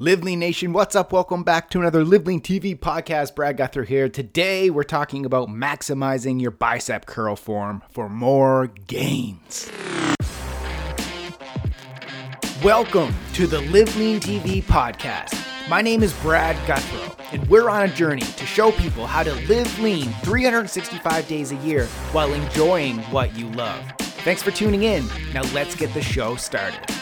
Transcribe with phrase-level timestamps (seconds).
[0.00, 1.10] Live Lean Nation, what's up?
[1.10, 3.34] Welcome back to another Live Lean TV podcast.
[3.34, 4.08] Brad Gouthro here.
[4.08, 9.68] Today we're talking about maximizing your bicep curl form for more gains.
[12.62, 15.36] Welcome to the Live Lean TV podcast.
[15.68, 19.34] My name is Brad Gouthro, and we're on a journey to show people how to
[19.48, 23.84] live lean 365 days a year while enjoying what you love.
[23.98, 25.08] Thanks for tuning in.
[25.34, 26.97] Now let's get the show started.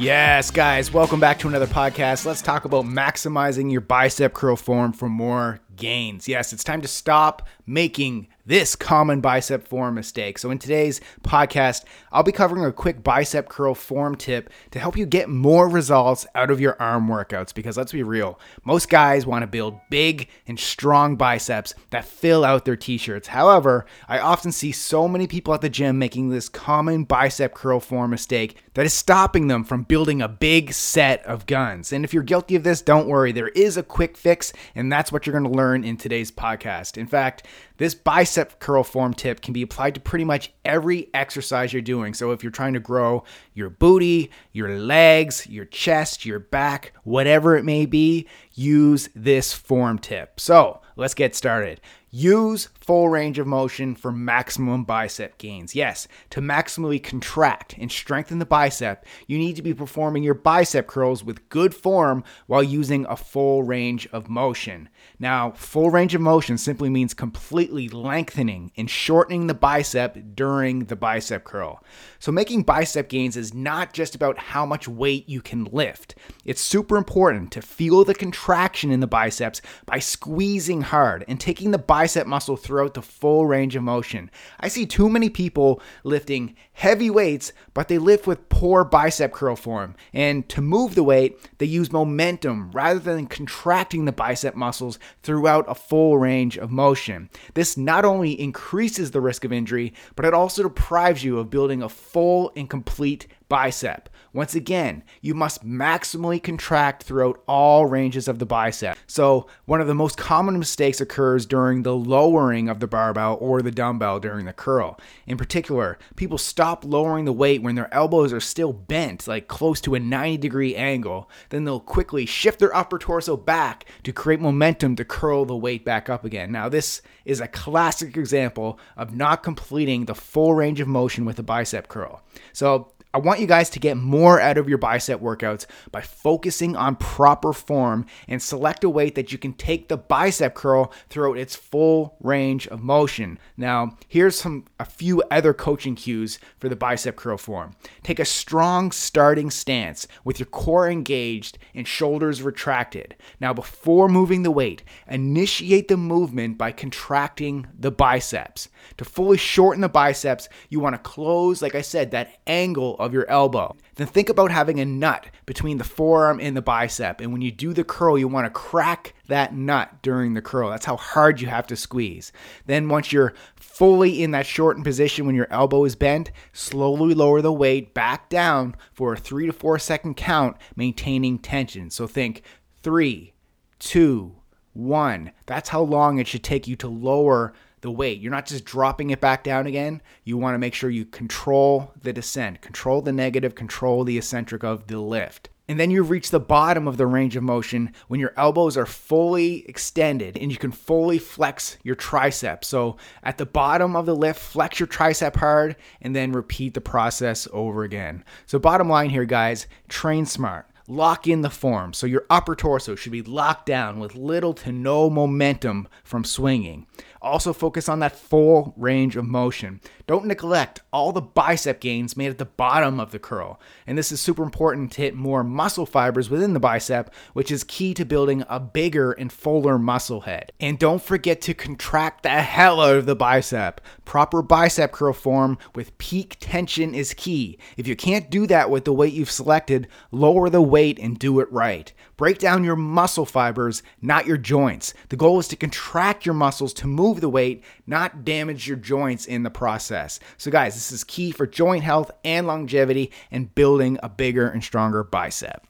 [0.00, 2.24] Yes, guys, welcome back to another podcast.
[2.24, 6.26] Let's talk about maximizing your bicep curl form for more gains.
[6.26, 10.36] Yes, it's time to stop making this common bicep form mistake.
[10.36, 14.96] So, in today's podcast, I'll be covering a quick bicep curl form tip to help
[14.96, 17.54] you get more results out of your arm workouts.
[17.54, 22.44] Because let's be real, most guys want to build big and strong biceps that fill
[22.44, 23.28] out their t shirts.
[23.28, 27.78] However, I often see so many people at the gym making this common bicep curl
[27.78, 31.92] form mistake that is stopping them from building a big set of guns.
[31.92, 35.12] And if you're guilty of this, don't worry, there is a quick fix, and that's
[35.12, 36.96] what you're going to learn in today's podcast.
[36.96, 41.72] In fact, this bicep curl form tip can be applied to pretty much every exercise
[41.72, 42.14] you're doing.
[42.14, 43.24] So if you're trying to grow
[43.54, 49.98] your booty, your legs, your chest, your back, whatever it may be, use this form
[49.98, 50.40] tip.
[50.40, 51.80] So let's get started.
[52.12, 55.76] Use full range of motion for maximum bicep gains.
[55.76, 60.88] Yes, to maximally contract and strengthen the bicep, you need to be performing your bicep
[60.88, 64.88] curls with good form while using a full range of motion.
[65.20, 70.96] Now, full range of motion simply means completely lengthening and shortening the bicep during the
[70.96, 71.84] bicep curl.
[72.18, 76.16] So, making bicep gains is not just about how much weight you can lift.
[76.44, 81.70] It's super important to feel the contraction in the biceps by squeezing hard and taking
[81.70, 84.30] the bicep muscle throughout the full range of motion.
[84.58, 89.56] I see too many people lifting heavy weights, but they lift with poor bicep curl
[89.56, 89.94] form.
[90.12, 95.64] And to move the weight, they use momentum rather than contracting the bicep muscles throughout
[95.68, 97.30] a full range of motion.
[97.54, 101.82] This not only increases the risk of injury, but it also deprives you of building
[101.82, 104.08] a full and complete bicep.
[104.32, 108.96] Once again, you must maximally contract throughout all ranges of the bicep.
[109.08, 113.60] So, one of the most common mistakes occurs during the lowering of the barbell or
[113.60, 114.98] the dumbbell during the curl.
[115.26, 119.80] In particular, people stop lowering the weight when their elbows are still bent, like close
[119.80, 121.28] to a 90 degree angle.
[121.48, 125.84] Then they'll quickly shift their upper torso back to create momentum to curl the weight
[125.84, 126.52] back up again.
[126.52, 131.40] Now, this is a classic example of not completing the full range of motion with
[131.40, 132.22] a bicep curl.
[132.52, 136.76] So, I want you guys to get more out of your bicep workouts by focusing
[136.76, 141.36] on proper form and select a weight that you can take the bicep curl throughout
[141.36, 143.40] its full range of motion.
[143.56, 147.74] Now, here's some a few other coaching cues for the bicep curl form.
[148.04, 153.16] Take a strong starting stance with your core engaged and shoulders retracted.
[153.40, 158.68] Now, before moving the weight, initiate the movement by contracting the biceps.
[158.98, 163.12] To fully shorten the biceps, you want to close, like I said, that angle of
[163.12, 163.76] your elbow.
[163.96, 167.20] Then think about having a nut between the forearm and the bicep.
[167.20, 170.70] And when you do the curl, you want to crack that nut during the curl.
[170.70, 172.32] That's how hard you have to squeeze.
[172.66, 177.40] Then, once you're fully in that shortened position when your elbow is bent, slowly lower
[177.40, 181.90] the weight back down for a three to four second count, maintaining tension.
[181.90, 182.42] So think
[182.82, 183.32] three,
[183.78, 184.36] two,
[184.72, 185.32] one.
[185.46, 188.20] That's how long it should take you to lower the weight.
[188.20, 190.02] You're not just dropping it back down again.
[190.24, 194.62] You want to make sure you control the descent, control the negative, control the eccentric
[194.62, 195.48] of the lift.
[195.70, 198.86] And then you reach the bottom of the range of motion when your elbows are
[198.86, 202.64] fully extended and you can fully flex your tricep.
[202.64, 206.80] So at the bottom of the lift, flex your tricep hard and then repeat the
[206.80, 208.24] process over again.
[208.46, 211.92] So, bottom line here, guys train smart lock in the form.
[211.92, 216.86] So your upper torso should be locked down with little to no momentum from swinging.
[217.22, 219.80] Also, focus on that full range of motion.
[220.06, 223.60] Don't neglect all the bicep gains made at the bottom of the curl.
[223.86, 227.62] And this is super important to hit more muscle fibers within the bicep, which is
[227.62, 230.52] key to building a bigger and fuller muscle head.
[230.58, 233.82] And don't forget to contract the hell out of the bicep.
[234.06, 237.58] Proper bicep curl form with peak tension is key.
[237.76, 241.40] If you can't do that with the weight you've selected, lower the weight and do
[241.40, 241.92] it right.
[242.16, 244.94] Break down your muscle fibers, not your joints.
[245.10, 249.26] The goal is to contract your muscles to move the weight, not damage your joints
[249.26, 250.20] in the process.
[250.38, 254.64] So, guys, this is key for joint health and longevity and building a bigger and
[254.64, 255.66] stronger bicep.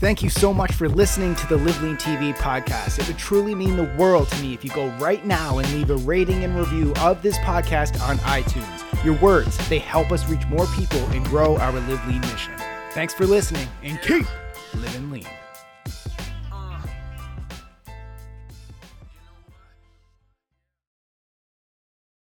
[0.00, 2.98] Thank you so much for listening to the Live Lean TV podcast.
[2.98, 5.90] It would truly mean the world to me if you go right now and leave
[5.90, 9.04] a rating and review of this podcast on iTunes.
[9.04, 12.73] Your words, they help us reach more people and grow our Live Lean mission.
[12.94, 14.24] Thanks for listening and keep
[14.72, 15.26] living lean.